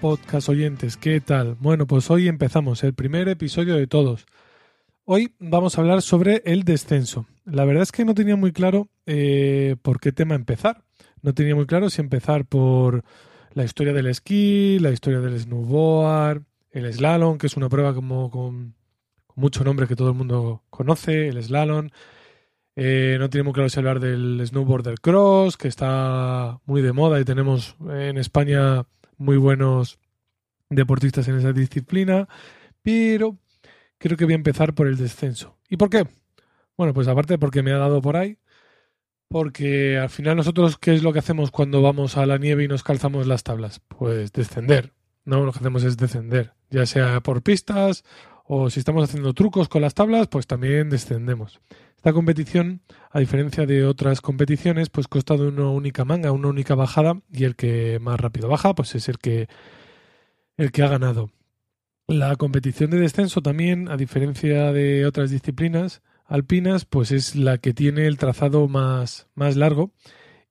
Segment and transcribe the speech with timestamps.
[0.00, 1.56] podcast oyentes, ¿qué tal?
[1.60, 4.24] Bueno, pues hoy empezamos el primer episodio de todos.
[5.04, 7.26] Hoy vamos a hablar sobre el descenso.
[7.44, 10.84] La verdad es que no tenía muy claro eh, por qué tema empezar.
[11.20, 13.04] No tenía muy claro si empezar por
[13.52, 18.30] la historia del esquí, la historia del snowboard, el slalom, que es una prueba como
[18.30, 18.74] con,
[19.34, 21.90] mucho nombre que todo el mundo conoce, el slalom.
[22.74, 27.20] Eh, no muy claro si hablar del snowboard del cross, que está muy de moda
[27.20, 28.86] y tenemos en España
[29.20, 29.98] muy buenos
[30.70, 32.26] deportistas en esa disciplina,
[32.82, 33.36] pero
[33.98, 35.58] creo que voy a empezar por el descenso.
[35.68, 36.06] ¿Y por qué?
[36.76, 38.38] Bueno, pues aparte porque me ha dado por ahí,
[39.28, 42.68] porque al final nosotros, ¿qué es lo que hacemos cuando vamos a la nieve y
[42.68, 43.80] nos calzamos las tablas?
[43.86, 44.94] Pues descender.
[45.26, 48.04] No, lo que hacemos es descender, ya sea por pistas
[48.52, 51.60] o si estamos haciendo trucos con las tablas, pues también descendemos.
[51.94, 52.80] Esta competición,
[53.12, 57.44] a diferencia de otras competiciones, pues consta de una única manga, una única bajada y
[57.44, 59.46] el que más rápido baja, pues es el que
[60.56, 61.30] el que ha ganado.
[62.08, 67.72] La competición de descenso también, a diferencia de otras disciplinas alpinas, pues es la que
[67.72, 69.92] tiene el trazado más, más largo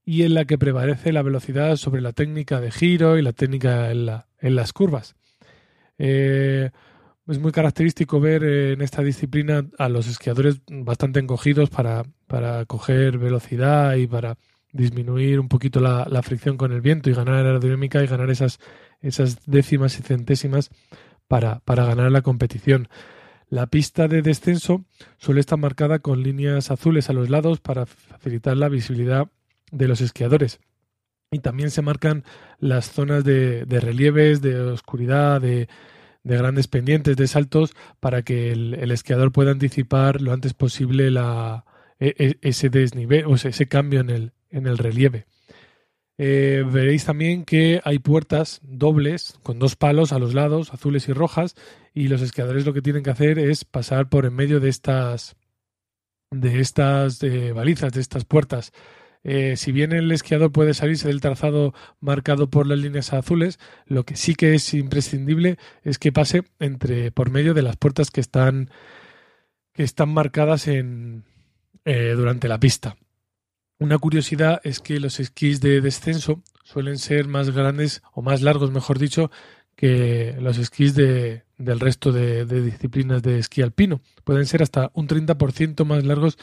[0.06, 3.92] y en la que prevalece la velocidad sobre la técnica de giro y la técnica
[3.92, 4.08] en,
[4.40, 5.18] en las curvas.
[5.98, 6.72] Eh,
[7.30, 12.66] es muy característico ver eh, en esta disciplina a los esquiadores bastante encogidos para, para
[12.66, 14.38] coger velocidad y para
[14.72, 18.60] disminuir un poquito la, fricción con el viento y ganar aerodinámica y ganar esas,
[19.02, 20.70] esas décimas y centésimas
[21.28, 22.88] para, para ganar la competición.
[23.50, 24.86] La pista de descenso
[25.18, 29.28] suele estar marcada con líneas azules a los lados para facilitar la visibilidad
[29.72, 30.60] de los esquiadores.
[31.32, 32.24] Y también se marcan
[32.60, 35.68] las zonas de, de relieves, de oscuridad, de,
[36.24, 41.66] de grandes pendientes, de saltos, para que el, esquiador pueda anticipar lo antes posible la,
[42.00, 45.26] e, e, ese desnivel, o ese cambio en el, en el relieve.
[46.22, 51.14] Eh, veréis también que hay puertas dobles con dos palos a los lados, azules y
[51.14, 51.56] rojas,
[51.94, 55.38] y los esquiadores lo que tienen que hacer es pasar por en medio de estas
[56.32, 58.74] de estas eh, balizas, de estas puertas.
[59.24, 64.06] Eh, si bien el esquiador puede salirse del trazado marcado por las líneas azules, lo
[64.06, 68.22] que sí que es imprescindible es que pase entre por medio de las puertas que
[68.22, 68.70] están
[69.74, 71.26] que están marcadas en
[71.86, 72.98] eh, durante la pista.
[73.78, 78.72] Una curiosidad es que los esquís de descenso suelen ser más grandes o más largos,
[78.72, 79.32] mejor dicho,
[79.76, 84.02] que los esquís de, del resto de, de disciplinas de esquí alpino.
[84.26, 86.38] Pueden ser hasta un 30% más largos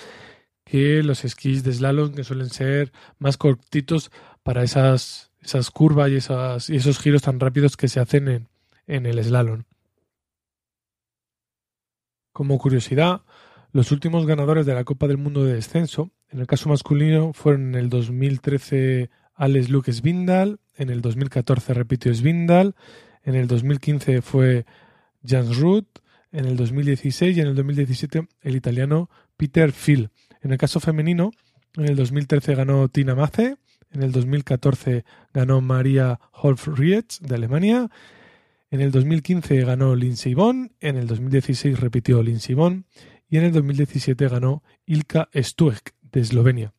[0.66, 4.10] que los esquís de slalom que suelen ser más cortitos
[4.43, 8.49] para esas, esas curvas y, esas, y esos giros tan rápidos que se hacen en,
[8.88, 9.62] en el slalom.
[12.32, 13.22] Como curiosidad,
[13.71, 17.69] los últimos ganadores de la Copa del Mundo de Descenso, en el caso masculino, fueron
[17.69, 22.75] en el 2013 Alex Luke Svindal, en el 2014 repitió Svindal,
[23.22, 24.66] en el 2015 fue
[25.25, 26.00] Jans Ruth,
[26.32, 30.10] en el 2016 y en el 2017 el italiano Peter Phil.
[30.42, 31.32] En el caso femenino,
[31.76, 33.56] en el 2013 ganó Tina Mace,
[33.91, 37.91] en el 2014 ganó María Holf-Rietz de Alemania,
[38.70, 42.86] en el 2015 ganó Lindsey Vonn, en el 2016 repitió Lindsey Vonn
[43.28, 46.75] y en el 2017 ganó Ilka Stuek de Eslovenia.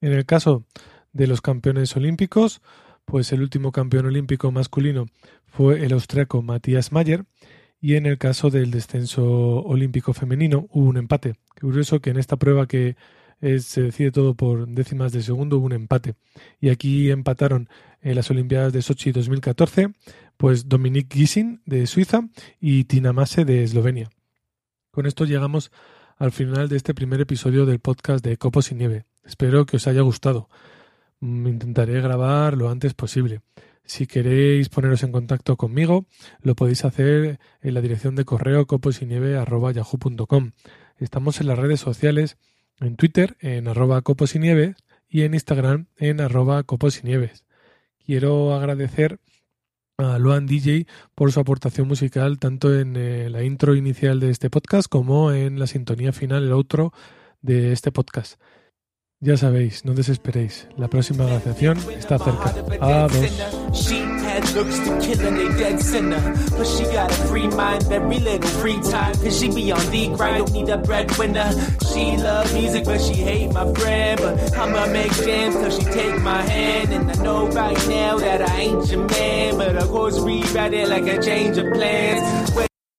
[0.00, 0.64] En el caso
[1.12, 2.62] de los campeones olímpicos,
[3.04, 5.06] pues el último campeón olímpico masculino
[5.46, 7.24] fue el austriaco Matthias Mayer
[7.80, 11.34] y en el caso del descenso olímpico femenino hubo un empate.
[11.54, 12.96] Qué curioso que en esta prueba que
[13.40, 16.14] se decide todo por décimas de segundo hubo un empate.
[16.60, 17.68] Y aquí empataron
[18.02, 19.92] en las Olimpiadas de Sochi 2014,
[20.36, 22.28] pues Dominique Gisin de Suiza
[22.60, 24.10] y Tina Mase de Eslovenia.
[24.90, 25.70] Con esto llegamos
[26.18, 29.06] al final de este primer episodio del podcast de Copos y Nieve.
[29.24, 30.48] Espero que os haya gustado.
[31.20, 33.40] Mm, intentaré grabar lo antes posible.
[33.84, 36.06] Si queréis poneros en contacto conmigo,
[36.42, 40.52] lo podéis hacer en la dirección de correo coposinieve.yahoo.com.
[40.98, 42.36] Estamos en las redes sociales,
[42.80, 44.76] en Twitter, en arroba coposinieve
[45.08, 47.44] y en Instagram, en arroba coposinieves.
[48.04, 49.18] Quiero agradecer
[49.98, 54.50] a Luan DJ por su aportación musical tanto en eh, la intro inicial de este
[54.50, 56.92] podcast como en la sintonía final, el outro
[57.42, 58.40] de este podcast.
[59.22, 60.66] Ya sabéis, no desesperéis.
[60.78, 62.54] La próxima grabación está cerca.
[62.80, 63.50] Adiós.